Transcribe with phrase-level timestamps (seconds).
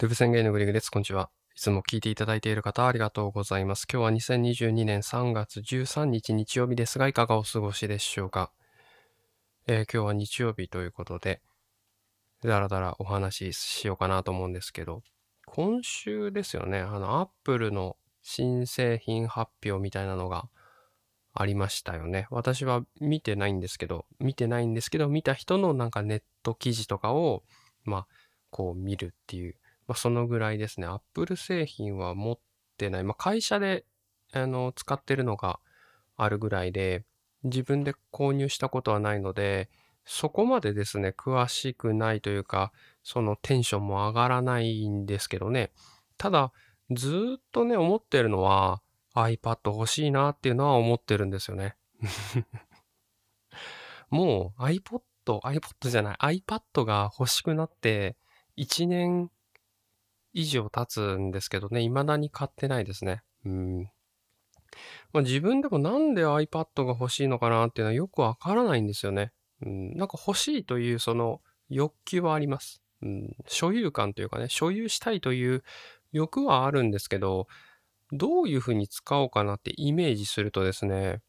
[0.00, 0.88] デブ宣言のグリグです。
[0.88, 1.28] こんにちは。
[1.54, 3.86] いつも聞いていただいている方ありがとうございます。
[3.86, 8.50] 今日は2022年3月13日日曜日ですが、いかがお過ごしでしょうか？
[9.66, 11.42] えー、今日は日曜日ということで、
[12.42, 15.02] だらだらお話ししようかなと思うんですけど、
[15.44, 20.48] 今週ですよね、あの、アップルの新製品発表みたいなのが
[21.34, 22.26] ありましたよね。
[22.30, 27.42] 私は見てないんですけど、見てないんですけど、見た人のなんかネット記事とかを、
[27.84, 28.06] まあ、
[28.48, 29.56] こう見るっていう
[29.90, 30.86] まあ、そのぐらいですね。
[30.86, 32.38] Apple 製品は持っ
[32.78, 33.02] てない。
[33.02, 33.84] まあ、会社で
[34.32, 35.58] あの使ってるのが
[36.16, 37.04] あるぐらいで、
[37.42, 39.68] 自分で購入したことはないので、
[40.04, 42.70] そこまでですね、詳しくないというか、
[43.02, 45.72] そのテンションも上がらないんですけどね。
[46.16, 46.52] ただ、
[46.92, 48.82] ずっとね、思ってるのは
[49.16, 51.74] iPad 欲しいなっていうのは思ってるんですよね。
[54.08, 58.14] もう iPod、iPod じゃない、iPad が欲しくなって
[58.56, 59.32] 1年
[60.32, 63.22] 以上経つんですけどね、未だに買ってないですね。
[63.44, 63.82] うん。
[65.12, 69.32] まあ、自分でもなんで iPad が欲しいのかなっていうのはよくわからないんですよね。
[69.62, 72.82] うん、なんか欲しいというその欲求はあります。
[73.02, 75.62] うん、所有感というかね、所有したいという
[76.12, 77.48] 欲はあるんですけど、
[78.12, 81.20] どういうふうに使おうかなってイメージするとですね、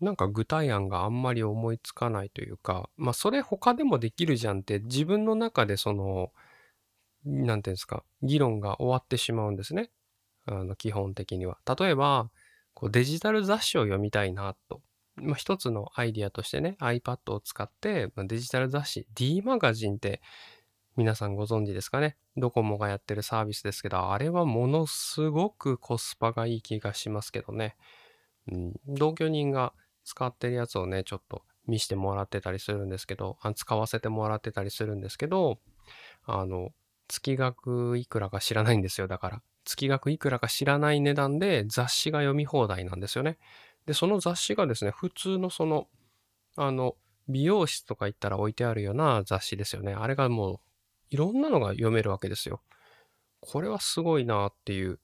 [0.00, 6.32] なんか具体案があんまり思いつかないというか、まあそれ他でもできるじゃんって自分の中でその
[7.24, 9.90] なんていうんですか、議論が終わってしまうんですね。
[10.46, 11.58] あの、基本的には。
[11.78, 12.30] 例えば、
[12.74, 14.82] こうデジタル雑誌を読みたいなと。
[15.16, 20.20] まあ、一つのアイディアとしてね、iPad を使って、まあ、デジタル雑誌、D マガジンって
[20.96, 22.16] 皆さんご存知ですかね。
[22.36, 27.76] ドコモがやってるサービスですけど、あれはものすごくコスパがいい気がしますけどね。
[28.50, 29.72] うん、同居人が
[30.04, 35.58] 使ってるやつをね、ちょっと見してもらってたりするんですけど、あ使わせてもらってたりするんですけど、
[36.24, 36.70] あの、
[37.08, 39.08] 月額いくらか知らないんですよ。
[39.08, 39.42] だから。
[39.64, 43.38] 月額いくらか知らない値段で雑誌が読み放題なんですよね。
[43.86, 45.88] で、その雑誌がですね、普通のその、
[46.56, 46.96] あの、
[47.28, 49.94] 美容室とか行ったら置いてあるような雑誌ですよね。
[49.94, 50.60] あれがもう、
[51.10, 52.60] いろんなのが読めるわけですよ。
[53.40, 54.98] これはすごいなっていう。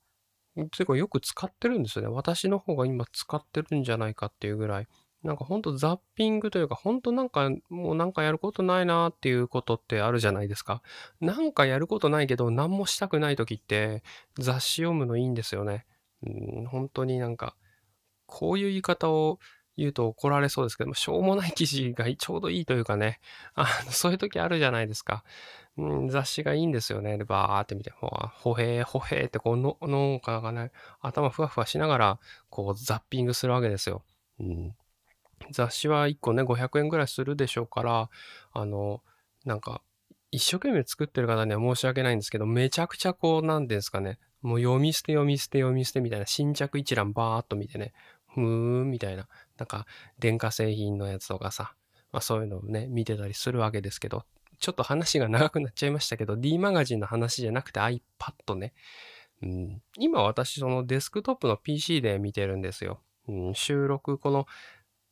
[0.77, 2.11] てかよく使ってるんですよね。
[2.11, 4.89] 私の方が今使ってるんじゃないかっていうぐらい。
[5.23, 10.83] なんかほんとザッピングというか、ほんとなんかもうなんかやることないなっていうことってあるじゃないですか。
[11.21, 14.03] なんかやることないけど何もしたくない時って
[14.39, 15.85] 雑誌読むのいいんですよね。
[16.23, 17.55] うん、本当になんか、
[18.27, 19.39] こういう言い方を
[19.77, 23.21] 言うと怒られそうですけども、しょうもない記事がちょうどいいというかね、
[23.55, 25.25] あのそういう時あるじゃないですか。
[25.77, 27.17] うん、雑誌がいいんですよね。
[27.19, 34.03] で、バーって見て、ほほへーほへーってこうの、農家がね、頭ふわふわしながら、こうザッピングするわけですよ。
[34.41, 34.75] うん
[35.51, 38.11] 雑誌は1個ね、500円ぐらいするでしょうから、
[38.53, 39.03] あの、
[39.45, 39.83] なんか、
[40.31, 47.93] 一生懸命作ってる方には申し訳ないんですけど、めちゃくちゃこう、なんですかね、もう読み捨て読み捨て読み捨てみたいな新着一覧バーっと見てね、
[48.27, 49.87] ふーんみたいな、なんか
[50.19, 51.75] 電化製品のやつとかさ、
[52.13, 54.25] まあそういうのをね、見てたりするわけですけど、
[54.59, 58.73] ちょっと話が長くなっちゃいましたけど、D マガジンの話じゃなくて iPad ね。
[59.43, 63.01] うん、今私そのデスクトップの PC で見てるんですよ。
[63.27, 64.47] うん、収録この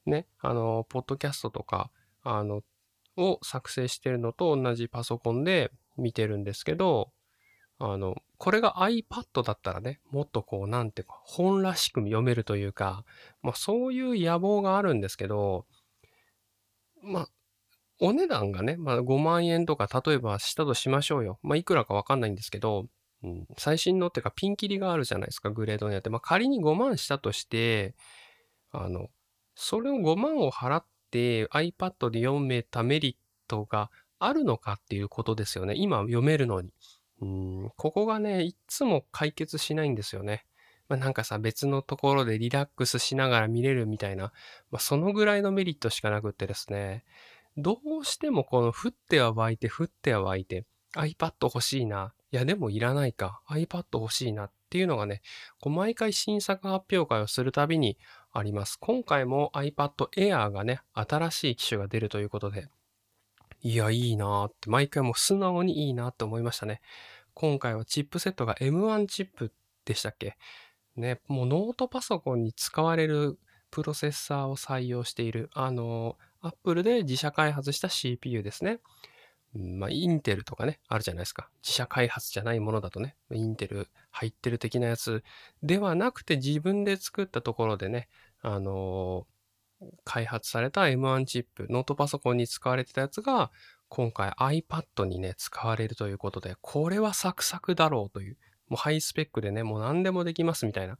[0.08, 1.90] ね、あの、ポッドキャストとか、
[2.22, 2.62] あの、
[3.16, 7.10] を作成してるのと同じパソコンで見てるんですけど、
[7.80, 13.04] あの、これが iPad だったらね、もっとこう、なんていうか、本らしく読めるというか、
[13.42, 15.66] まあそういう野望があるんですけど、
[17.02, 17.28] まあ、
[18.00, 21.38] お値段がね、まあ5万円とか、例えばしたとしましょうよ。
[21.42, 22.86] まあいくらかわかんないんですけど、
[23.22, 26.10] うん、最新のっていうかピンキリがあるじゃないですか、グレードによって。
[26.10, 27.94] まあ仮に5万したとして、
[28.70, 29.08] あの、
[29.60, 33.14] それを5万を払って iPad で読めたメリッ
[33.48, 35.74] トがあるのかっていうことですよね。
[35.76, 36.70] 今読めるのに。
[37.20, 40.46] うん、ここがね、いつも解決しないんですよね。
[40.88, 44.32] まあ、なんかさ、別のところでリラックスしながら見れるみたいな、
[44.70, 47.04] まあ、そのぐらいのメリットしかなくってですね、
[47.56, 52.14] どうしてもこの降っては湧いて降っては湧いて iPad 欲しいな。
[52.30, 53.40] いやでもいらないか。
[53.50, 55.22] iPad 欲しいなっていうのがね、
[55.60, 57.98] こう毎回新作発表会をするたびに
[58.32, 58.78] あります。
[58.80, 62.68] 今回も iPad Air がね、新しい機種が出るということで、
[63.62, 66.80] いや、いいなーって、毎回もう素直にいいなって思いましたね。
[67.34, 69.52] 今回はチップセットが M1 チップ
[69.84, 70.36] でしたっけ？
[70.96, 73.38] ね、もうノートパソコンに使われる
[73.70, 78.78] プロセッサーを採用している、あの、Apple で自社開発した CPU ですね。
[79.54, 81.48] まあ、インテルとかね、あるじゃないですか。
[81.62, 85.22] 自社開発じゃないものだとね、インテル入ってる的なやつ
[85.62, 88.08] ではなくて自分で作ったところでね、
[88.42, 93.50] あのー、開発された M1 チップ、ノートパソコンに使われてたやつが、
[93.88, 98.36] 今回 iPad にね、使われるということで、これはサクサクだろうという、
[98.68, 100.98] もうハイスペックでね、もう何でもできますみたいな。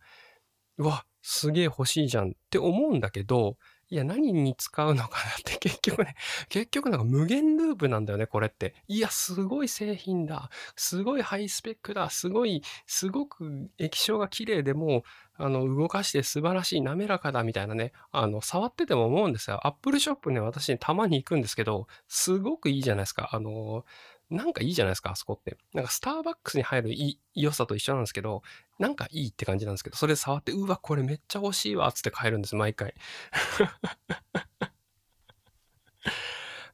[0.78, 3.56] うわ、すげえ欲しいじゃんって思うんだけど、
[3.90, 6.14] いや、何に使うのかなって結局ね、
[6.50, 8.74] 結局なんか無限ループなんだよね、これって。
[8.86, 10.50] いや、すごい製品だ。
[10.76, 12.10] すごいハイスペックだ。
[12.10, 15.02] すごい、すごく液晶が綺麗でもう、
[15.42, 19.66] あの、動かして素晴らしい、滑らかだみたいなね、あの、触ってても思うんですよ。
[19.66, 23.30] アップルショップね、私にたまに行くんですけど、すごくいいじゃないですか。
[23.32, 23.86] あの、
[24.28, 25.56] なんかいいじゃないですか、あそこって。
[25.72, 26.94] なんかスターバックスに入る
[27.34, 28.42] 良さと一緒なんですけど、
[28.78, 32.94] なんかいいって感じなんですけど、それ触って、うわ、これめっちゃ欲しいわ、つって買えるんです、毎回。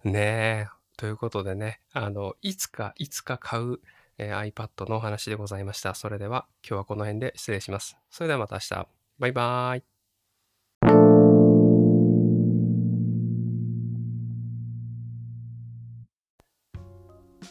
[0.04, 0.70] ねえ。
[0.98, 3.80] ということでね、あの、いつか、いつか買う、
[4.18, 5.94] えー、iPad のお話でございました。
[5.94, 7.96] それでは、今日はこの辺で失礼します。
[8.10, 8.86] それではまた明日。
[9.18, 9.82] バイバーイ。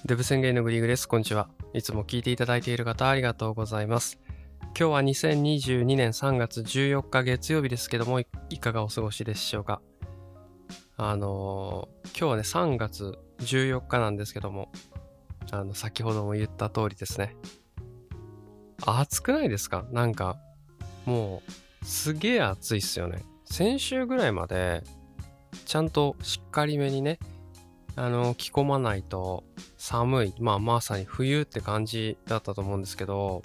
[0.06, 1.08] デブ宣言のグリーグです。
[1.08, 1.50] こんにちは。
[1.74, 4.23] いつも聞いていただいている方ありがとうございます。
[4.76, 8.26] 今日は2022年3月14日月曜日ですけども、い
[8.60, 9.84] かがお過ごしでしょうか？
[10.98, 14.72] あのー、今日はね、3月14日なんですけども、
[15.52, 17.36] あの、先ほども言った通りですね。
[18.84, 19.86] 暑くないですか？
[19.92, 20.38] なんか、
[21.06, 21.44] も
[21.84, 23.24] う、すげえ暑いっすよね。
[23.46, 24.82] 先週ぐらいまで、
[25.66, 27.20] ちゃんとしっかりめにね、
[27.96, 29.44] あの、着込まないと
[29.78, 30.34] 寒い。
[30.40, 33.44] まあ、まさに冬って感じだったと思うんですけど、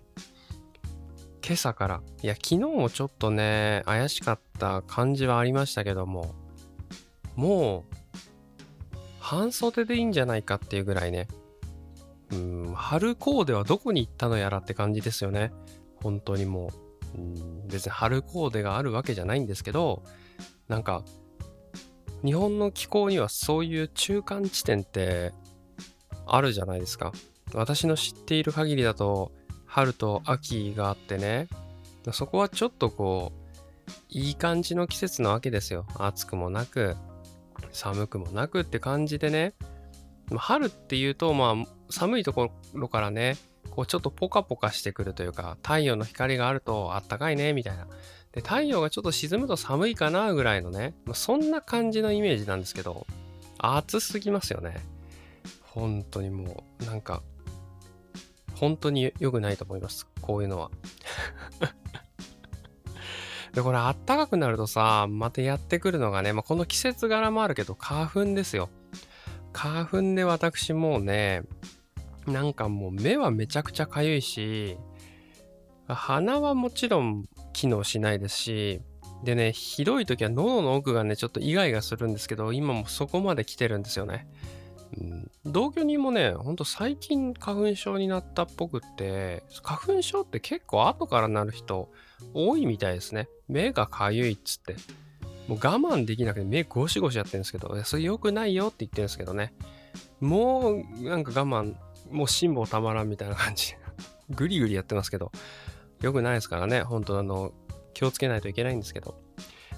[1.49, 6.35] 今朝から、いや、昨日もちょっとね、怪しかった感じはありましたけども、
[7.37, 7.97] もう、
[9.19, 11.27] 半袖でいいんじゃないかっていうぐらいね、
[12.33, 15.51] うん、春コーデはどこに行ったのやらって感じですよね。
[16.03, 16.71] 本当にも
[17.17, 20.03] う、うん、別に春コーデがあるわけじゃないんですけど、
[20.69, 21.03] なんか、
[22.23, 25.33] 日本の気候にはそういう中間地点って
[26.27, 27.13] あるじゃないですか。
[27.55, 29.33] 私の知っている限りだと
[29.69, 31.49] 春と秋があってね
[32.13, 35.87] そこはちょっとこういい感じの季節なわけですよ。
[35.97, 36.97] 暑くもなく
[37.73, 39.55] 寒くもなくって感じでね
[40.37, 41.55] 春っていうとまあ
[41.91, 43.37] 寒いところからね
[43.71, 47.87] こうちょっとポカポカしてくるというか太陽の光があるとあったかいねみたいな
[48.33, 53.07] で、太陽がちょっと沈むと寒いかなぐらいのね、ま、そんな感じのイメージなんですけど、
[53.59, 54.77] 暑すぎますよね。
[55.63, 57.23] 本当にもう、なんか、
[58.59, 60.07] 本当に良くないと思います。
[60.21, 60.71] こういうのは。
[63.55, 68.69] で、これあったかくなるとさ、またやってくるのがね、まあ、この季節柄もあるけど、花粉ですよ。
[69.53, 71.43] 花粉で私もうね、
[72.27, 74.77] なんかもう目はめちゃくちゃかゆいし、
[75.87, 78.83] 鼻はもちろん機能しないですし、
[79.25, 84.29] でね、ひどい時は喉の奥がね、ちょっとイガイガするんですけど、今もそこまで来てるんですよね。
[85.45, 91.91] 同居人もね、ほんと最近花粉症になったっぽくって、花粉症って結構後からなる人
[92.35, 93.29] 多いみたいですね。
[93.49, 94.77] 目がかゆいっつって。
[95.47, 99.55] もう我慢できなくて目ゴシゴシやってるんですけど、それ良くないよって言ってるんですけどね。
[100.21, 101.75] もうなんか我慢、
[102.11, 103.75] もう辛抱たまらんみたいな感じ。
[104.31, 105.33] グリグリやってますけど。
[106.01, 107.53] 良くないですからね、本当あの、
[107.93, 109.17] 気をつけないといけないんですけど。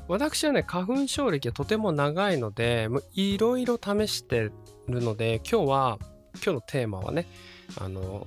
[0.08, 4.50] 私はね、花粉症歴はとても長いので、いろいろ試して
[4.90, 5.98] るので、今日は、
[6.34, 7.26] 今日のテーマはね、
[7.78, 8.26] あの、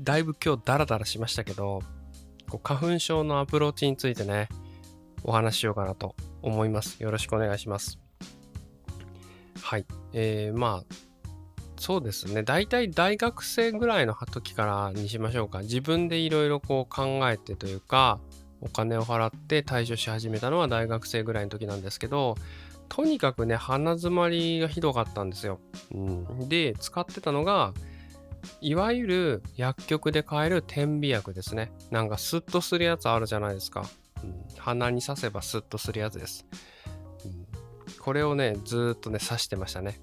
[0.00, 1.82] だいぶ今日ダラダラしましたけど、
[2.48, 4.48] こう花粉症のアプローチについてね、
[5.24, 7.02] お話ししようかなと思います。
[7.02, 7.98] よろしくお願いします。
[9.60, 9.86] はい。
[10.12, 10.94] えー、まあ、
[11.78, 12.42] そうですね。
[12.42, 15.60] 大体大学生ぐらいの時からにしましょうか。
[15.60, 18.18] 自分でいろいろこう考えてというか、
[18.60, 22.36] お金を払って対処し始めたのは大学生ぐらいの時なんですけど、
[22.88, 25.60] とにかくね、鼻づまりがひどかったんですよ。
[25.92, 27.72] うん、で、使ってたのが、
[28.60, 31.72] いわゆる薬局で買える点鼻薬ですね。
[31.90, 33.84] なんかスッとするやつあるじゃないですか。
[34.22, 36.46] うん、鼻に刺せばスッとするやつです。
[37.24, 37.46] うん、
[38.00, 40.00] これをね、ずっとね、刺してましたね。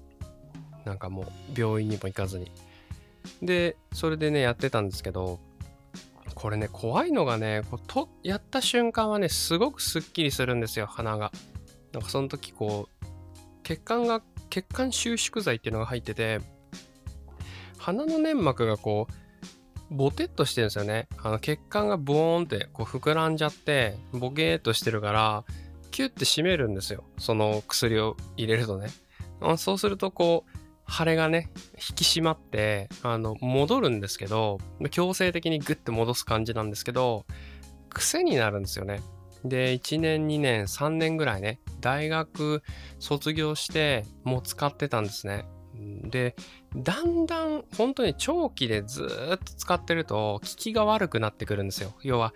[0.84, 2.50] なんかもう病院にも行かずに。
[3.42, 5.40] で、それでね、やってたんですけど、
[6.34, 11.32] これね、怖いのがね、こうとやった瞬間はね、すごくスッキリするんですよ、鼻が。
[11.96, 13.06] なんかその時こう、
[13.62, 16.40] 血管が、血管収縮剤っていうのが入ってて、
[17.78, 19.06] 鼻の粘膜がこ
[19.90, 21.08] う、ボテッとしてるんですよね。
[21.22, 25.44] あの血管がボーンってこう膨らんじゃって、ボケーっとしてるから、
[25.90, 27.04] キュッて締めるんですよ。
[27.16, 28.88] その薬を入れるとね。
[29.56, 34.58] そうするとこう、腫れがね、引き締まって、あの、戻るんですけど、
[34.90, 37.24] 強制的にグッて戻す感じなんですけど、
[37.88, 39.00] 癖になるんですよね。
[39.48, 42.62] で、1年、2年、3年ぐらいね、大学
[42.98, 45.46] 卒業してもう使ってたんですね。
[45.74, 46.34] で、
[46.74, 51.94] だんだん本当に長期でずっと使ってると効きが悪くなってくるんですよ。
[52.02, 52.32] 要は、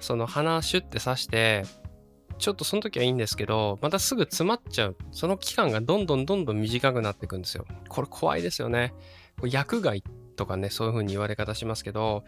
[0.00, 1.64] その鼻シュッて刺して、
[2.38, 4.96] ちょっとその時はいいんですけど、またすぐ詰まっちゃう。
[5.12, 7.66] その期間がどんどんどんどん短くなっていくんですよ。
[7.88, 8.94] これ怖いですよね。
[9.44, 10.02] 薬害
[10.36, 12.24] とかね、そういう風に言われ方しますけど、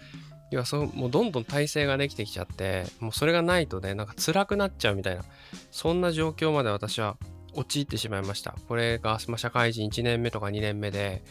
[0.50, 5.24] 要はそうもうどんどん体勢ができてきちゃって、もうそれがないとね、なんか辛くなっちゃうみたいな、
[5.70, 7.16] そんな状況まで私は
[7.54, 8.54] 陥ってしまいました。
[8.68, 11.22] これが、まあ、社会人1年目とか2年目で、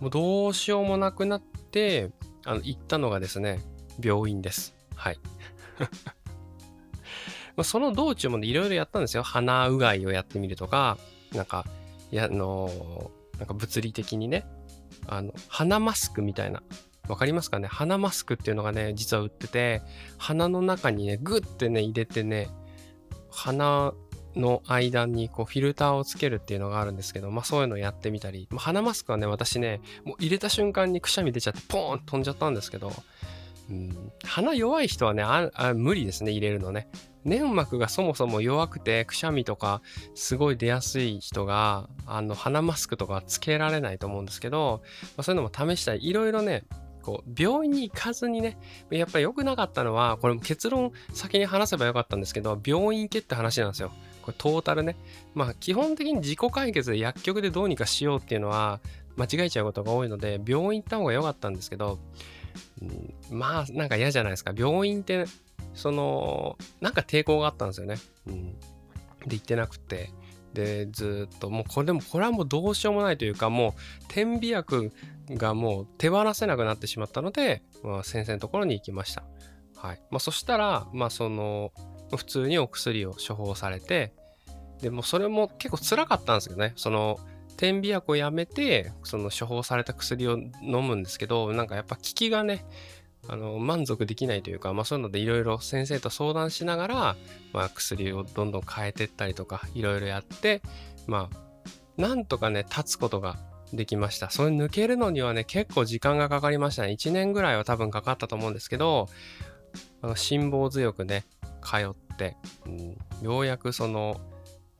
[0.00, 2.10] もうどうしようもなくなって、
[2.44, 3.60] あの行ったのがですね、
[4.02, 4.74] 病院です。
[4.94, 5.18] はい。
[7.56, 9.22] まその道中もいろいろやったんですよ。
[9.22, 10.98] 鼻うがいをやってみるとか、
[11.32, 11.66] なんか
[12.10, 14.46] い、や、あのなんか物理的にね、
[15.06, 16.62] あの、鼻マスクみたいな。
[17.10, 17.68] わかりますかね？
[17.68, 19.82] 鼻マスクっていうのがね、実は売ってて、
[20.18, 22.48] 鼻の中にね、グッてね、入れてね、
[23.30, 23.92] 鼻
[24.36, 32.92] の間にこうフィルターをつけるっていうのがあるんですけど、まあそういうのやってみたり、まあ、鼻マスクはね、私ね、もう入れた瞬間にくしゃみ出ちゃってポーン飛んじゃったんですけど、
[33.70, 36.88] うん、鼻弱い人はねあ無理ですね、入れるのね。
[37.24, 39.82] 粘膜がそもそも弱くてくしゃみとか
[40.14, 44.80] すごい出やすい人があの鼻マスクとかつけられないと思うんですけど、
[45.16, 46.64] まあ、そういうのも試したりいろいろね
[47.00, 48.58] こう病院に行かずにね
[48.90, 53.92] やっぱり良くなかったのはこれも結論先に話せばよかったんですけど病院行けって話なんですよ。
[54.22, 54.96] これトータルね。
[55.34, 58.80] まあ基本的に自己解決で薬局でどうにかしようっていうのは
[59.16, 61.98] 間違えちゃうことが多いので病院行った方が良かったんですけど、
[62.82, 64.52] うん、まあなんか嫌じゃないですか。
[64.54, 65.24] 病院って
[65.74, 67.96] そのなんか抵抗があったんですよね。
[68.26, 68.52] うん、
[69.26, 70.10] で行ってなくて。
[70.54, 74.92] でずっともうこれでもこれはもうどうしようもないというかもう点鼻薬
[75.30, 79.24] がもう手放せなくなってしまったので、まあ、先生のところに行きました。
[79.76, 81.72] はいまあ、そしたら、まあ、その
[82.14, 84.12] 普通にお薬を処方されて、
[84.82, 87.18] でもそれも結構辛かったんですけどね、その
[87.56, 92.64] 点鼻薬をやめて、その処方された薬を飲むんですけど、なんかやっぱ効きがね、
[93.28, 97.16] あの満足できないというか、まあ、そういうのでいろいろ先生と相談しながら、
[97.52, 100.62] まあ、薬をどんどん変えてったりとかいろいろやって
[101.06, 103.36] まあなんとかね立つことが
[103.72, 104.30] できました。
[104.30, 106.88] それ抜けるのにはね結構時間がかかりましたね。
[106.92, 109.08] 1年ぐらいは多分かかったと思うんですけど
[110.02, 111.24] あの辛抱強くね
[111.62, 112.36] 通って、
[112.66, 114.20] うん、ようやくその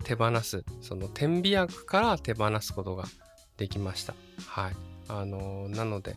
[0.03, 3.05] 手放すその点鼻薬から手放すことが
[3.59, 4.15] できました。
[4.47, 4.73] はい。
[5.09, 6.17] あのー、なので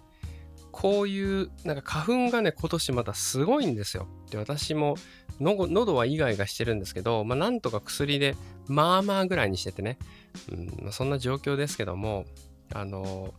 [0.73, 4.95] こういうなんか花粉がね今年またすごいんですよで私も
[5.39, 8.35] 喉はイガイガしてるんですけど、まあ、なんとか薬で
[8.67, 9.97] まあまあぐらいにしててね、
[10.51, 12.25] うんま、そんな状況ですけども
[12.73, 13.33] あの、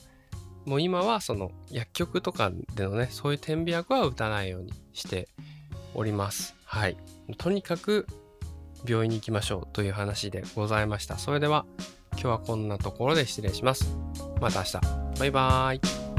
[0.64, 5.28] もう今はその薬局とかでのねそういう点鼻薬は打たないようにして
[5.94, 6.96] おりますはい
[7.36, 8.06] とにかく
[8.86, 11.18] 病院に行きましょうという話でございました。
[11.18, 11.64] それでは
[12.12, 13.96] 今日はこんなところで失礼します。
[14.40, 14.80] また明日。
[15.18, 16.13] バイバーイ。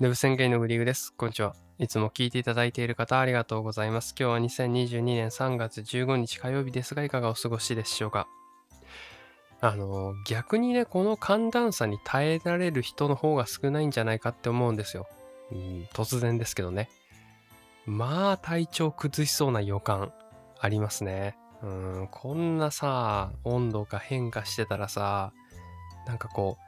[0.00, 1.12] デブ宣言のグリーグです。
[1.12, 1.56] こんにちは。
[1.80, 4.14] いつも聞いていただいている方ありがとうございます。
[4.16, 8.28] 今日は2022年3月15日火曜日ですが、いかがお過ごしでしょうか？
[9.60, 15.08] あの、逆にね、この寒暖差に耐えられる人の方が少ないんじゃないかって思うんですよ。
[15.50, 16.88] うん、突然ですけどね。
[17.84, 20.12] まあ、体調崩しそうな予感
[20.60, 21.36] ありますね。
[21.60, 25.32] うん、こんなさ、温度が変化してたらさ、
[26.06, 26.67] なんかこう、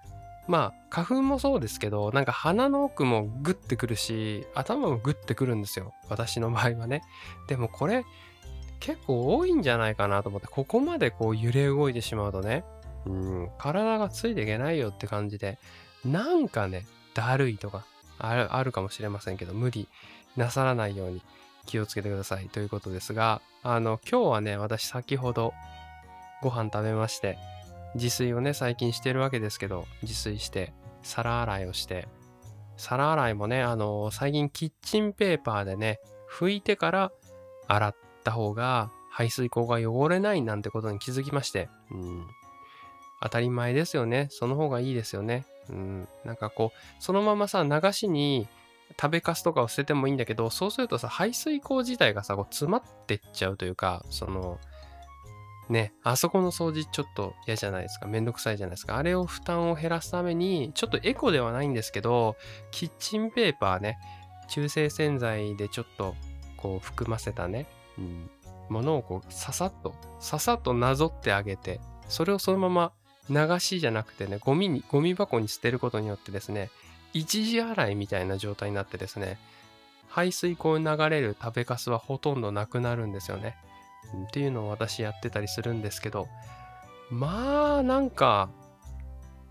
[0.50, 5.95] まあ花粉もそうですけどなんか鼻の奥もグッてくるし頭もグッてくるんですよ。
[6.09, 7.02] 私の場合はね。
[7.47, 8.04] でもこれ
[8.80, 12.64] 結構多いんじゃないかなと思ってここまでこう揺れ動いてしまうとね
[13.07, 15.59] うん体がついていけないよって感じで
[16.04, 17.85] なんかねだるいとか
[18.19, 19.87] あるあるかもしれませんけど無理
[20.37, 21.23] なさらないように
[21.66, 22.49] 気をつけてください。
[22.49, 25.52] ということですがあの今日はね私先ほど
[26.42, 27.38] ご飯食べまして
[27.95, 32.09] 自炊をね、最近してるわけですけど、自炊して、皿洗いをして、
[32.77, 37.13] 皿洗いもね、あのー、最近キッチンペーパーでね、拭いてから
[37.69, 42.27] 洗った方が排水口が汚れないなんてことに気づきまして、うん。
[43.23, 44.29] 当たり前ですよね。
[44.31, 45.45] その方がいいですよね。
[45.69, 46.09] うん。
[46.25, 48.49] なんかこう、そのままさ、流しに
[49.01, 54.59] 食べかすとかを捨ててもいいんだけど、そうするとさ、排水口自体がさ、こう詰まってっちゃうというか、その、
[55.71, 58.07] ね、あそこの掃除ちょっと嫌じゃないですか。
[58.07, 58.97] めんどくさいじゃないですか。
[58.97, 62.37] あれを負担を減らすために、ちょっとエコではないんですけど、
[62.73, 63.97] キッチンペーパーね、
[64.49, 66.17] 中性洗剤でちょっと
[66.57, 67.67] こう含ませたね、
[67.99, 68.29] うん、
[68.69, 72.93] ものをこうささっと、ささっとなぞってあげて、それをそのまま
[73.49, 76.71] 流しじゃなくてね、ゴミに、ゴミ箱に捨てることによってですね、
[77.12, 79.39] 一時洗いみたいな状態になってですね、
[80.09, 83.57] 排水溝に流れる食べかすはほとんどなくなるんですよね。
[84.28, 86.28] っていうのを私やってたりするんですけど、
[87.11, 88.50] まあなんか、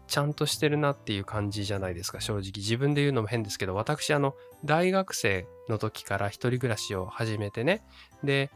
[0.07, 2.51] ちゃんとしてるなっていう感じじゃないですか、正直。
[2.57, 4.33] 自分で言うのも変ですけど、私、あの、
[4.65, 7.83] 大学生の時から一人暮らしを始めてね。
[8.23, 8.49] で、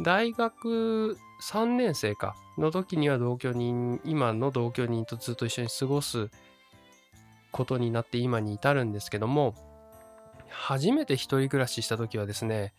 [0.00, 6.30] 大学3年生かの時には同居人、今の同居人とずっと一緒に過ごす
[7.50, 9.54] ことになって今に至るんですけども、
[10.48, 12.72] 初めて一人暮らしした時はですね、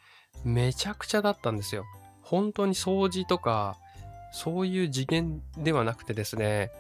[0.46, 1.86] めちゃくちゃだったんですよ。
[2.32, 3.76] 本当に掃除とか、
[4.32, 6.72] そういう次元ではなくてですね、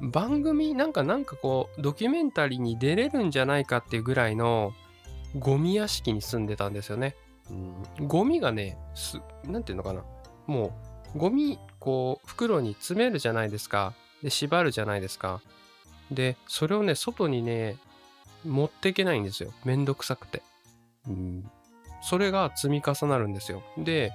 [0.00, 4.72] 番組なんかなんかこう、ドキュメンタリーに出れるんじゃないかっていうぐらいの
[5.36, 7.16] ゴミ屋敷に住んでたんですよね。
[7.50, 10.04] うん、ゴミがね、す、なんていうのかな。
[10.46, 10.72] も
[11.16, 13.94] う、ゴミ、こう、袋に詰めるじゃないですか。
[14.22, 15.40] で、縛るじゃないですか。
[16.12, 17.76] で、それをね、外にね、
[18.44, 19.52] 持っていけないんですよ。
[19.64, 20.42] めんどくさくて。
[21.08, 21.50] うん。
[22.02, 23.64] それが積み重なるんですよ。
[23.78, 24.12] で、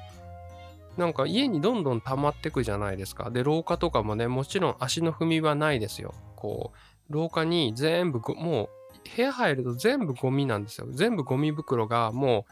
[0.97, 3.29] なんか家にどんどん溜まってくじゃないですか。
[3.29, 6.13] で、廊下とかもね、もちろん足の踏み場ないですよ。
[6.35, 6.71] こ
[7.09, 8.69] う、廊下に全部もう、
[9.15, 10.87] 部屋入ると全部ゴミなんですよ。
[10.91, 12.45] 全部ゴミ袋がも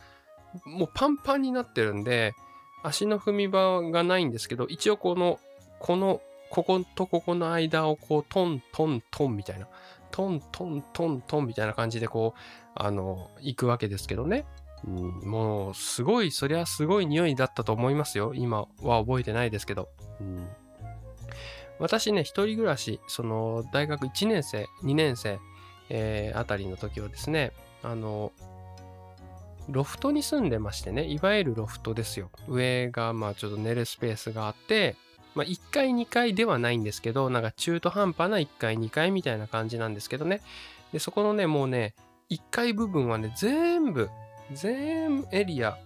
[0.66, 2.34] う、もうパンパンになってるんで、
[2.84, 5.40] 足の踏み場がないんですけど、一応この、
[5.80, 6.22] この、
[6.52, 9.68] こことここの間をこう、トントントンみたいな、
[10.12, 12.40] トントントントンみたいな感じでこう、
[12.75, 14.46] あの、行くわけですけどね。
[14.86, 18.34] もう、すごい、そりゃすごい匂いだったと思いますよ。
[18.36, 19.89] 今は覚えてないですけど。
[20.20, 20.48] うん、
[21.80, 25.39] 私ね、一人暮らし、その、大学1年生、2年生、
[25.89, 27.51] えー、あたりの時はですね、
[27.83, 28.31] あの、
[29.70, 32.29] ロフトに住んでましてね、いわゆるロフトですよ。
[32.48, 34.96] 上が、まあちょっと寝るスペースがあって、
[35.33, 40.42] まあ1階2階ではないんですけど、なんか中途半端な1階2階みたいな感じなんですけどね。
[40.94, 41.96] で、そこのね、もうね、
[42.29, 44.10] 1階部分はね、全部
[44.53, 45.77] 全エリア、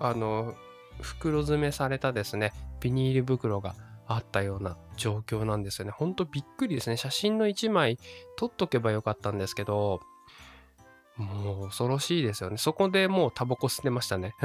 [0.00, 0.54] あの、
[1.00, 3.74] 袋詰めされたですね、ビニール袋が
[4.06, 5.92] あったような状況なんですよね。
[5.92, 6.96] ほんとびっくりですね。
[6.96, 7.98] 写真の1枚
[8.36, 10.00] 撮っとけばよかったんですけど、
[11.16, 12.56] もう恐ろしいですよね。
[12.58, 14.34] そこでもうタバコ捨てましたね。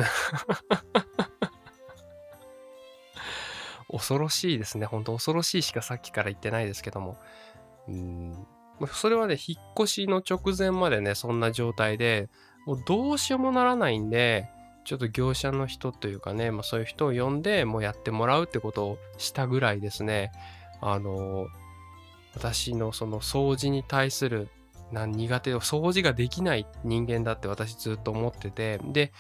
[3.91, 4.87] 恐ろしいですね。
[4.87, 7.17] ほんと恐ろしいしかさっきから言ってないですけども。
[7.87, 8.47] うん
[8.91, 12.27] それはね、引っ越しの直前までね、そんな状態で、
[12.65, 14.49] もうどうしようもならないんで、
[14.85, 20.31] ちょっと業者の人というかね、まあ、そういう人を呼んで、もうやってもらうってことをしたぐらいですね、
[20.81, 21.47] あの、
[22.35, 24.49] 私のその掃除に対する
[24.91, 29.11] な苦手を掃除ができない人間だって私ずっと思ってて、で、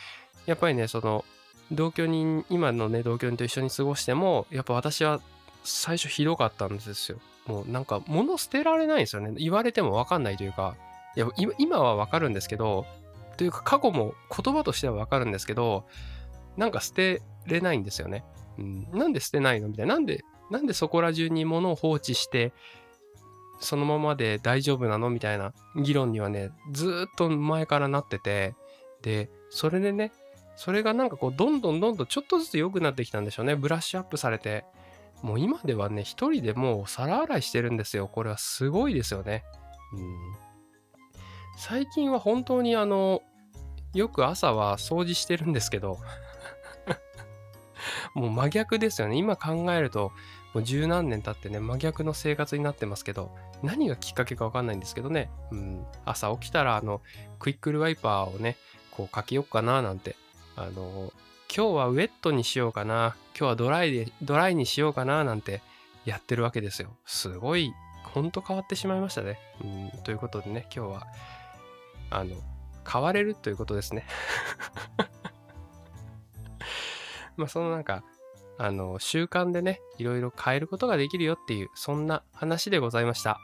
[0.45, 1.23] やっぱりね、その、
[1.71, 5.21] 同居人、今のね、同居人と一緒に過ごしても、やっぱ私は
[5.63, 7.19] 最初ひどかったんですよ。
[7.45, 9.33] もうなんか物捨てられないんですよね。
[9.37, 10.75] 言われてもわかんないというか、
[11.15, 11.27] いや
[11.57, 12.85] 今はわかるんですけど、
[13.37, 15.85] というか過去も言葉としてはわかるんですけど、
[16.57, 18.23] なんか捨てれないんですよね。
[18.57, 19.67] うん、なんで捨てないの？
[19.67, 19.95] みたいな。
[19.95, 22.53] なんで、なんでそこら中に物を放置して、
[23.59, 25.09] そのままで大丈夫なの？
[25.09, 28.55] みたいな議論にはね、ずっと前からなってて、
[29.01, 30.11] で、それでね、
[30.55, 33.55] それがなんかこう、どんどんどんどんちょっとずつ良くなってきたんでしょうね。
[33.55, 34.65] ブラッシュアップされて。
[35.23, 38.09] もう今ではね、一人でもう皿洗いしてるんですよ。
[38.09, 39.45] これはすごいですよね。
[39.93, 40.42] うん。
[41.57, 43.21] 最近は本当にあの、
[43.93, 45.99] よく朝は掃除してるんですけど
[48.15, 49.17] もう真逆ですよね。
[49.17, 50.11] 今考えると、
[50.53, 53.31] もう十何年経ってね、真逆の生活になってますけど、
[53.63, 57.01] 何がきっかけかわかんないんですけどね、うん、朝起きたら、あの、
[57.39, 58.57] クイックルワイパーをね、
[58.91, 60.15] こうかけようかななんて、
[60.55, 61.11] あの、
[61.55, 65.61] 今日はウェットにしようかな、今日はドライで、ドライにしようかななんて
[66.05, 66.89] やってるわけですよ。
[67.05, 67.73] すごい、
[68.13, 69.39] ほんと変わってしまいましたね。
[69.63, 71.07] うん、ということでね、今日は、
[72.17, 72.35] あの、
[72.83, 74.05] 買われるということですね
[77.37, 78.03] まあ、そのなんか、
[78.57, 83.39] あの、習慣でね、いろいろ変えることができるよっていう、そんな話でございました。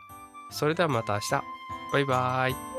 [0.52, 1.42] それではまた明日。
[1.92, 2.79] バイバーイ。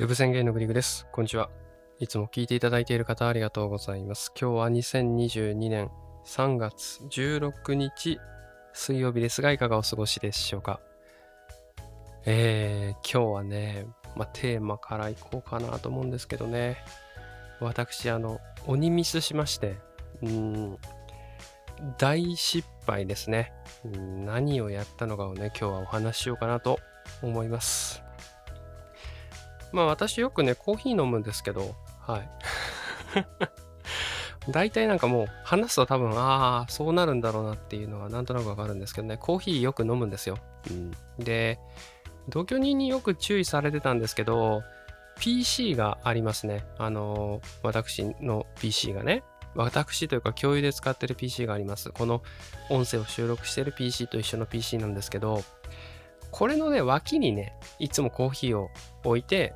[0.00, 1.06] デブ宣言のグリグです。
[1.12, 1.50] こんにちは。
[1.98, 4.32] いつも聞いていただいている方ありがとうございます。
[4.34, 5.90] 今日は2022年
[6.24, 8.18] 3月16日
[8.72, 10.80] 水曜日ですが、いかがお過ごしでしょうか？
[12.24, 16.78] えー、今日はね、まあ、テーマからいこうかなと思うんですけどね。
[17.60, 19.76] 私、あの、鬼ミスしまして、
[20.22, 20.78] うん、
[21.98, 23.52] 大失敗ですね。
[23.84, 26.80] 何をやったのかをね、今日はお話ししようかなと
[27.22, 28.02] 思います。
[29.72, 32.30] まあ私よくね、コーヒー飲むんですけど、はい。
[34.50, 40.38] 大体なんかもう話すと多分、ああ、そうなるんだろうなっていうのはなんとなくわかるんですけどね、コーヒーよく飲むんですよ。
[40.70, 41.58] うん、で、
[42.28, 44.62] 同居人によく注意されてたんですけど、
[45.18, 46.64] PC がありますね。
[46.78, 49.22] あの、私の PC がね。
[49.54, 51.90] 私というか共有で使ってる PC があります。
[51.90, 52.22] この
[52.70, 55.42] 音声を収録してる PC と一緒の PC なんですけど、
[56.30, 58.70] これのね、脇にね、いつもコーヒーを
[59.04, 59.54] 置いて、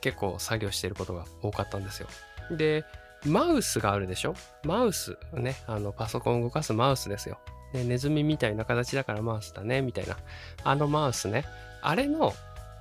[0.00, 2.08] 結構作業してることが多かったんですよ。
[2.50, 2.84] で、
[3.26, 4.34] マウスがあるでしょ？
[4.64, 7.38] マウスね、あの、パソコンを動かすマウスですよ。
[7.72, 10.16] で、ネズミみたいな形だからマウスだね、みたいな。
[10.62, 11.44] あのマウスね、
[11.82, 12.32] あれの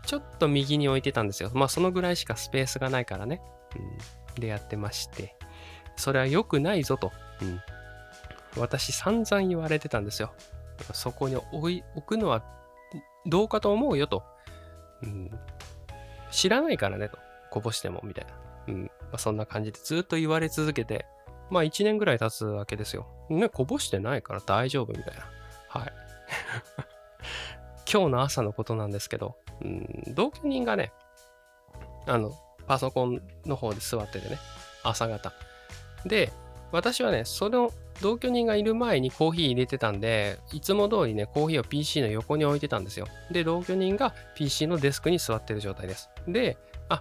[0.05, 1.49] ちょっと右に置いてたんですよ。
[1.53, 3.41] まあ、そのぐらいしかスペースがないからね。
[4.35, 5.35] うん、で、やってまして。
[5.95, 7.11] それは良くないぞと。
[7.41, 7.61] うん、
[8.57, 10.33] 私、散々言われてたんですよ。
[10.93, 12.43] そこに置い置くのは
[13.25, 14.23] どうかと思うよと。
[15.03, 15.31] うん、
[16.33, 17.17] 知らないからねと。
[17.51, 18.31] こぼしても、みたいな。
[18.67, 18.83] うん。
[18.83, 21.05] まあ、そんな感じでずっと言われ続けて、
[21.49, 23.07] まあ1年ぐらい経つわけですよ。
[23.29, 25.29] ね、こぼしてないから大丈夫みたいな。
[25.67, 25.93] はい。
[27.91, 30.91] 今日の朝のことなんですけど、うん、同居人がね、
[32.07, 32.31] あの、
[32.65, 34.37] パソコンの方で座っててね、
[34.83, 35.31] 朝方。
[36.05, 36.31] で、
[36.73, 43.07] 私はね、その同居人がいる前にコーヒー入れてたんで、いつも通りね、コーヒーを PC の横に置いてたんですよ。
[43.31, 46.09] で、同居人が PC のデスクに座ってる状態です。
[46.27, 46.57] で、
[46.89, 46.99] あ、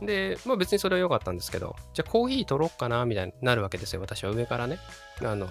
[0.00, 4.00] で、まあ別にそれは良かったんですけど、じゃあコーヒー取ろっかな、みたいになるわけですよ。
[4.00, 4.78] 私は上からね。
[5.22, 5.48] あの、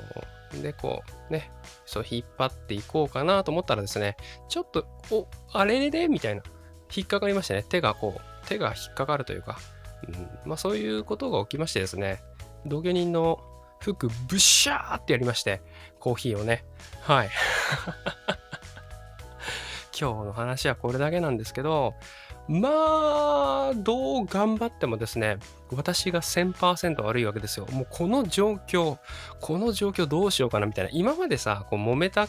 [0.62, 1.52] で、こう、ね、
[1.86, 4.16] そう引っ張っていこうかなと思ったらですね、
[4.48, 6.44] ちょっと、お、あれれれみたいな、
[6.96, 7.64] 引っかかりましたね。
[7.68, 9.58] 手がこう、手が引っかかるというか、
[10.08, 12.22] うん、まあそういうことが起きましてですね、
[12.66, 13.40] 同居人の
[13.80, 15.62] 服ブッシャーってやりまして、
[16.00, 16.64] コーヒーをね。
[17.02, 17.30] はい。
[20.00, 21.94] 今日の話はこれだけなんですけど、
[22.48, 22.70] ま
[23.72, 25.38] あ、どう頑張ってもですね、
[25.72, 27.68] 私が1000%悪いわけですよ。
[27.72, 28.98] もうこの状況、
[29.40, 30.92] この状況どうしようかなみたいな。
[30.94, 32.28] 今までさ、こう揉めた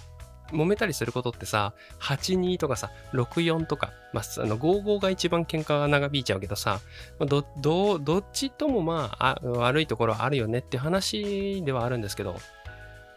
[0.53, 6.81] 揉めたりすることってさ、82とかさ、64とか、まあ、あの55が一番喧嘩が長引いちゃうけどさ、
[7.19, 12.37] ど、ど、どっちともまああ、悪いところあるよねっていう話ではあるんですけど、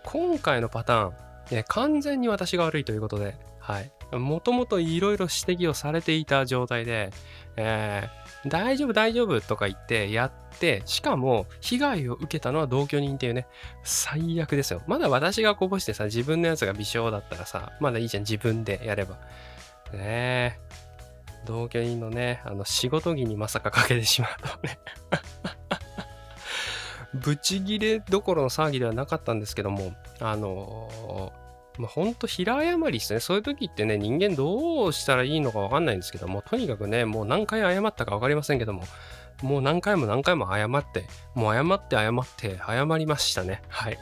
[0.03, 1.13] 今回のパターン、
[1.67, 3.91] 完全に私が悪いということで、はい。
[4.11, 7.11] もともといろいろ指摘をされていた状態で、
[7.57, 13.47] えー、大丈夫大丈夫とか言ってやって、しかも被害を受けたのは同居人っていうね、
[13.83, 14.81] 最悪ですよ。
[14.87, 19.15] まだ私がこぼしてさ、自分のやつが微笑だったらさ、まだいいじゃん、自分でやれば。
[19.93, 20.59] ねえ。
[21.45, 24.79] 同居人のね、あの仕事着にまさかかけてしまうとね
[27.13, 33.19] ブチギレどころの騒ぎではなかったんですけども、あのーまあ、ほんと平誤りですね。
[33.19, 38.83] そういう時ってね、人間どうしたらいいのかわかんないんですけども、とにかくね、もう何回謝ったかわかりませんけども、
[39.41, 43.61] もう何回も何回も謝って、もう謝って謝って謝りましたね。
[43.69, 43.97] はい。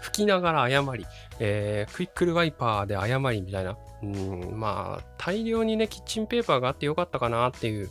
[0.00, 1.06] 吹きながら謝り、
[1.38, 3.76] えー、クイックルワイパーで謝りみたいな。
[4.02, 7.90] うん、まあ、大量にね、キッチンペーパーがあってよかったかなっていう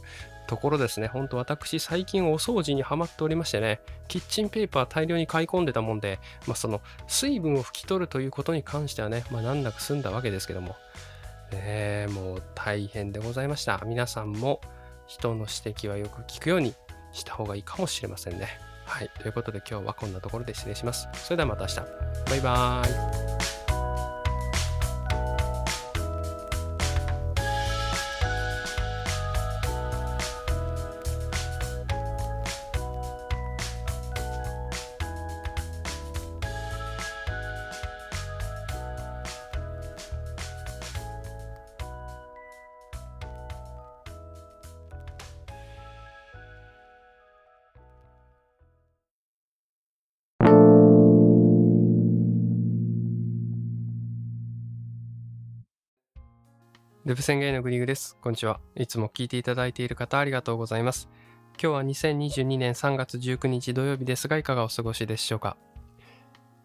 [0.50, 1.08] ところですね。
[1.08, 10.76] ほんと私最近お掃除にはまっておりましてね、キッチンペーパー大量に買い込んでたもんで、まあ、その水分を拭き取るということに関してはね、まあ、難なく済んだわけですけども、
[11.52, 13.80] ね、もう大変でございました。
[13.86, 14.60] 皆さんも
[15.06, 16.74] 人の指摘はよく聞くように
[17.12, 18.48] した方がいいかもしれませんね。
[18.86, 19.12] はい。
[19.22, 21.08] ということで今日はこんなところで失礼します。
[21.14, 21.76] それではまた明日。
[22.32, 23.39] バイバーイ。
[57.10, 58.20] デブ宣言のグリグです。
[58.22, 58.60] こんにちは。
[58.76, 61.10] いつも聞いていただいている方ありがとうございます。
[61.54, 65.58] 今日は2022年3月19日土曜日ですが、いかがお過ごしでしょうか？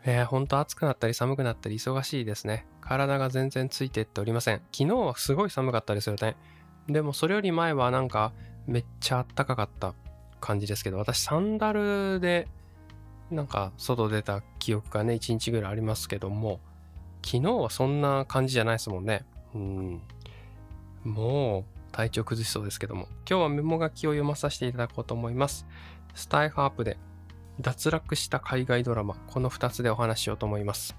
[0.05, 2.67] えー、ほんと暑くなったり寒くなったり忙しいですね。
[2.83, 4.57] 体が全然ついてっておりません。
[4.71, 6.37] 昨日はすごい寒かったですよね。
[6.91, 8.35] でもそれより前はなんか
[8.67, 9.95] めっちゃあったかかった
[10.43, 12.49] 感じですけど、私サンダルで
[13.31, 16.61] なんか外出た記憶がね、1日ぐらいありますけども、
[17.25, 19.25] 昨日はそんな感じじゃないですもんね。
[19.55, 20.03] うん。
[21.05, 25.67] もう体調崩しそうですけども、今日はメモ書きを読まさせていただこうと思います。
[26.15, 26.99] スタイフアップで
[27.61, 30.97] 脱落した海外ドラマ、この2つでお話しようと思います。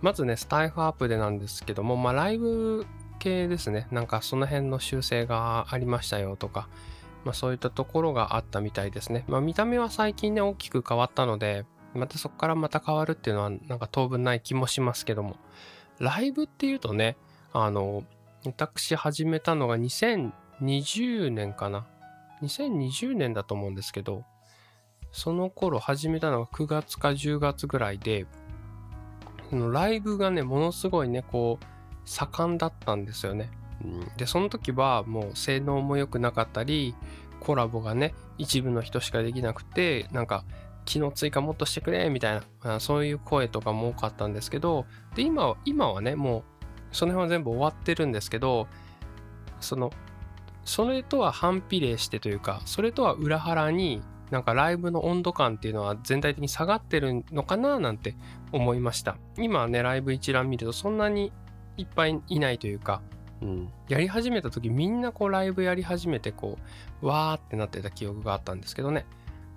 [0.00, 2.86] まずね、スタイフアップでなんですけども、まあライブ
[3.18, 3.86] 系ですね。
[3.90, 6.68] なんかその辺の修正がありましたよとか、
[7.24, 9.24] まあそういったところがあったみたいですね。
[9.28, 15.36] まあ見た目は最近ね、大きく変わったので、またそこからまた変わるっていうのはなんか当分ない気もしますけども、
[15.98, 17.16] ライブっていうとね、
[17.52, 18.04] あの、
[18.46, 21.86] 私始めたのが2020年かな。
[22.42, 24.24] 2020年だと思うんですけど、
[25.10, 28.26] その頃始めたのが9月か10月ぐらいで、
[29.50, 31.64] ライブがね、ものすごいね、こう、
[32.04, 33.50] 盛んだったんですよね。
[34.16, 36.94] で、その時はもう性能も良くなかったり、
[37.40, 40.44] コラボがね、一部の人しかできなくて、なんか、
[40.84, 46.44] 機能追加もっとしてくれみたいな、そういう声とかも多かったんですけど、で、今は、今はね、もう、
[46.96, 48.68] その辺は全部終わってるんですけど、
[49.60, 49.90] その、
[50.64, 58.16] それとは反比例してというか、それとは裏腹に、なんかライブの温度感っていうのは全体的に下がってるのかななんて
[58.50, 59.18] 思いました。
[59.36, 61.32] 今ね、ライブ一覧見るとそんなに
[61.76, 63.02] いっぱいいないというか、
[63.42, 66.58] うん、やり始めた時みんなこうライブやり始めてこ
[67.02, 69.06] う、わーってなってた記憶があったんですけどね。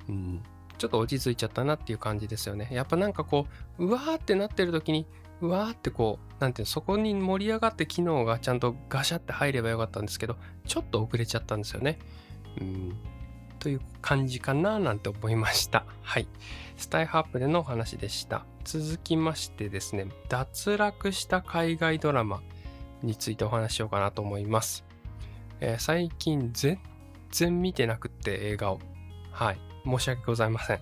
[0.09, 0.43] うん、
[0.77, 2.67] ちょっと落ち着いちゃったなっていう感じですよね。
[2.71, 3.47] やっぱなんかこ
[3.79, 5.07] う、うわーってなってる時に、
[5.41, 11.99] うわーってこう、なんていうの、そこに盛り上がって機能がちゃんとガシャって入ればよかったんですけど、ちょっと遅れちゃったんですよね。
[12.59, 12.97] うん。
[13.59, 15.85] という感じかななんて思いました。
[16.01, 16.27] はい。
[16.77, 18.45] スタイハップでのお話でした。
[18.63, 22.41] 続きましてですね、脱落した海外ドラマ
[23.03, 24.85] についてお話ししようかなと思います。
[25.61, 26.79] えー、最近全
[27.31, 28.79] 然見てなくって映画を。
[29.31, 29.59] はい。
[29.85, 30.79] 申し訳ございません。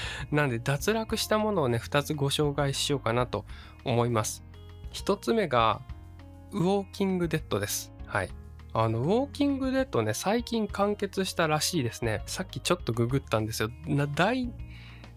[0.30, 3.44] なんで脱落したものをね、2つご紹介しようかなと
[3.84, 4.44] 思います。
[4.92, 5.80] 1つ目が、
[6.52, 7.92] ウォーキングデッドです。
[8.06, 8.30] はい。
[8.72, 12.22] あの、ウォーキングデッドね、最近完結したらしいですね。
[12.26, 13.70] さっきちょっとググったんですよ。
[13.86, 14.50] な第、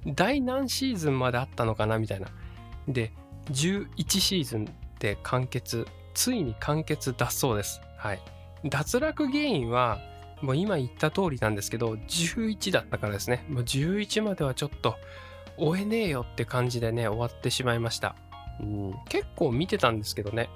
[0.06, 2.00] 第何シーズンまであったのかな？
[2.00, 2.28] みたいな。
[2.88, 3.14] で、
[3.52, 4.66] 11シーズン
[5.00, 7.82] で完結、ついに完結だそうです。
[7.98, 8.20] はい。
[8.66, 10.00] 脱落原因は、
[10.42, 13.46] もう今言った通りなんですけど、11だったからですね。
[13.50, 14.96] もう11まではちょっと
[15.58, 18.16] 終えねえよって感じでね、終わってしまいました。
[18.60, 20.50] うん、結構見てたんですけどね。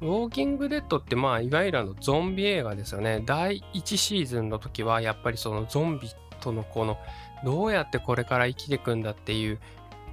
[0.00, 3.22] ウォーキングデッドってまあいわゆるあのゾンビ映画ですよね。
[3.24, 6.10] 第1シーズンの時はやっぱりそのゾンビ
[6.40, 6.98] とのこの
[7.44, 9.58] どうやってこれから生きていくんだっていう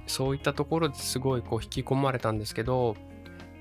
[0.06, 2.96] そういったところですごいこう引き込まれたんですけど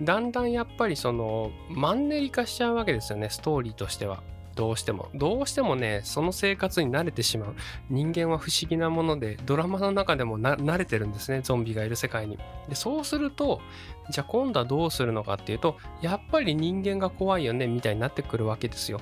[0.01, 4.23] だんだんやっぱりそのマンネリ化しちゃうわけですよねストーリーとしては。
[4.55, 5.09] どうしても。
[5.15, 7.55] どうしてもね、その生活に慣れてしまう。
[7.89, 12.37] 人間は不思議なもので、ドラマの中でも慣れてるんですね、ゾンビがいる世界に。
[12.69, 13.61] で、そうすると、
[14.09, 19.01] じゃあ今度はどうするのかっていうと、やっぱり人間が怖いよね、みたいになってくるわけですよ。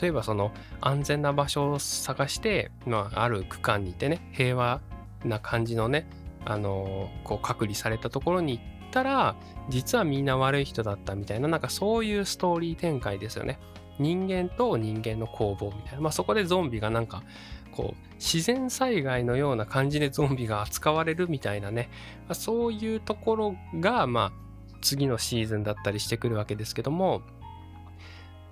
[0.00, 4.80] 例えばその安全な場所を探して、まあ、ある区間にいてね、平和
[5.24, 6.08] な感じのね、
[6.44, 9.36] あの、こう隔離されたところに行ったら、
[9.68, 13.58] 実はみんな悪い人だったみたいな、なんかそういうストーリー展開ですよね。
[14.00, 17.22] 人間と人間の攻防みたいな、まあ、そこでゾンビがなんか
[17.70, 21.88] こう自然災害のような感じでゾンビが扱われるみたいなね、
[22.26, 24.32] まあ、そういうところがまあ
[24.80, 27.22] 次のシーズンだったりしてくるわけですけども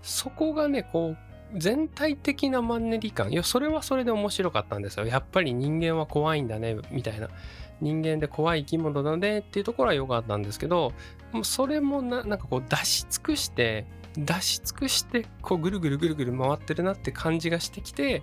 [0.03, 3.33] そこがねこう全体的なマンネリ感。
[3.33, 5.07] いやそれはそれで面白かったんですよ。
[5.07, 7.31] やっぱり人間は怖いんだねみたいな。
[7.81, 10.93] 人間で怖い生き物だねっていうところは良かったんですけど
[11.43, 13.87] それもななんかこう出し尽くして
[14.19, 18.23] 出し尽くしてこうぐるぐるぐるぐる回ってるなって感じがしてきて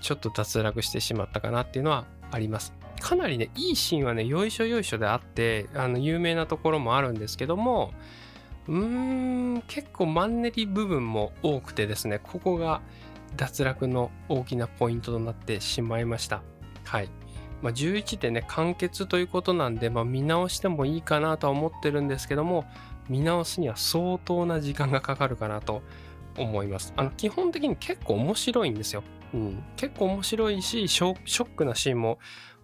[0.00, 2.72] ちょっと脱落してしまったかなっていうのはあります。
[3.00, 7.92] かなりねいいシーンはねよいしょよいしょであってあの有名なところもあるんですけども
[8.68, 8.76] うー
[9.58, 12.82] ん結構マンネリ部分も多くてですねここが
[13.36, 16.42] 脱落の大きなポイントとなってしまいました。
[16.84, 17.08] はい。
[17.62, 22.64] まあ、11でね完結ということなんで、まあ、見直してもいいかなとは思ってるんですけども
[23.10, 25.82] 見直すには相当な時間がかかるかなと
[26.38, 26.94] 思います。
[26.96, 29.02] あの基本的に結構面白いんですよ。
[29.34, 32.18] うん、結構面白いしショックなシーンも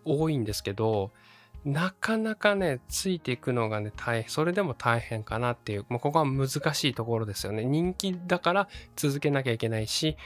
[0.04, 1.12] 多いんですけど
[1.64, 7.64] なかなかねついていくのがね大変それでも大変かなっていう、まあ、ここは難しいところですよね。
[7.64, 10.16] 人気だから続けなきゃいけないし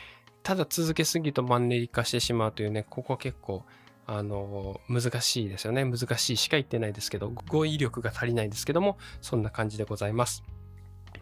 [0.43, 3.65] ただ続けすぎるとマンネリ化してしまうというねここは結構
[4.13, 5.85] あの、難しいですよね。
[5.85, 10.43] 難しいしか言ってないですけど、語彙力が足りないですけども、そんな感じでございます。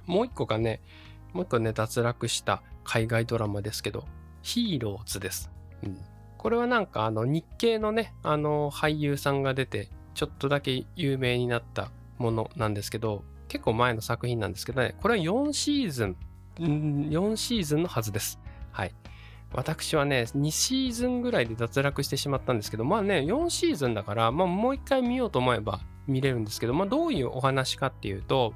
[0.07, 0.81] もう一個がね、
[1.35, 4.07] もう一個ね、脱落した海外ドラマですけど、
[4.41, 5.51] ヒーローズです。
[5.83, 5.99] うん、
[6.39, 16.17] これはなんかあの日系のね、あの俳優さんが出て、ちょっとだけ有名になったものなんですけど、結構前の作品なんですけどね、これは4シーズン、
[16.59, 18.41] 4シーズンのはずです。
[18.73, 18.95] はい。
[19.53, 28.55] 私はね、2シーズンぐらいで脱落してしまったんですけど、まあね、4シーズンだから、まあもう一回見ようと思えば見れるんですけど、まあどういうお話かっていうと、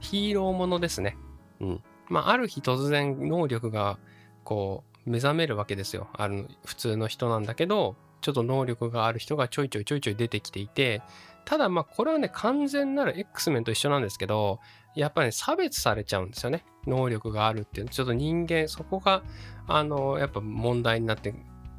[0.00, 1.16] ヒーローものですね。
[1.60, 1.82] うん。
[2.08, 3.98] まあある日突然能力が
[4.44, 6.08] こう目覚めるわけですよ。
[6.14, 11.02] あの普通の人なんだけど、ちょっと能力がある人がちょいちょいちょいちょい出てきていて、
[11.44, 14.60] ただまあこれはね、完全なる X メンと一緒なんですけど、
[14.94, 16.64] やっぱり、ね、差別されちゃうんですよね。
[16.86, 17.88] 能力があるっていう。
[17.88, 19.22] ちょっと人間、そこが、
[19.66, 21.34] あの、やっぱ問題になって、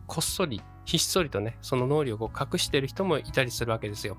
[0.08, 4.15] こっそり、ひっそりとね、その能力を隠してる人もいたりするわけですよ。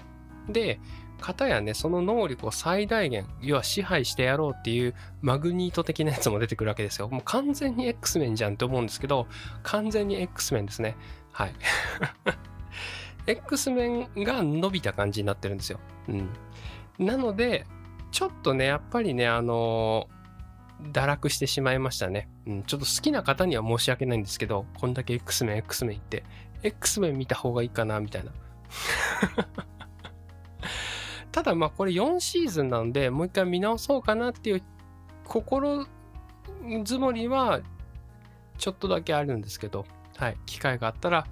[0.48, 0.80] で、
[1.20, 7.08] 方やね、その能力を最大限、要は支配してやろうっていうマグニート的なやつも出てくるわけですよ。
[7.08, 9.26] もう完全に X メンじゃんって思うんですけど、
[9.62, 10.96] 完全に X メンですね。
[11.30, 11.54] はい。
[13.26, 15.78] X メンが伸びた感じになってるんですよ。
[16.08, 16.28] うん。
[16.98, 17.66] なので、
[18.12, 22.28] ちょっとね、やっぱりね、あのー、堕落してしまいましたね。
[22.46, 26.24] うん、ちょっと好きな方には申し訳ないんですけど、こんだけ X メン、X メン言って、
[26.62, 28.30] X メン見た方がいいかな、みたいな。
[31.32, 34.62] ただまあこれ4シーズンなんで、もう一回見直そうかなっていう
[35.24, 35.86] 心
[36.62, 37.62] づもりは
[38.58, 41.26] ちょっとだけあるんですけど、はい、機会があったら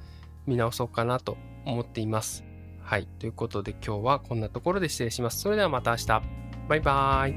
[0.46, 2.44] 見直そうかなと思っています。
[2.82, 5.40] はい、ということで今日はこんなところで失礼します。
[5.40, 6.49] それではまた明日。
[6.70, 7.35] バイバイ。